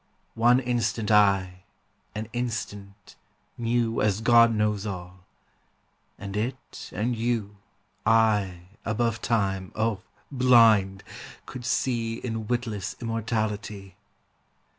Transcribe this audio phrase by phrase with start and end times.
[0.41, 1.61] One instant I,
[2.15, 3.15] an instant,
[3.55, 5.19] knew As God knows all.
[6.17, 7.57] And it and you
[8.03, 10.01] I, above Time, oh,
[10.31, 11.03] blind!
[11.45, 13.95] could see In witless immortality.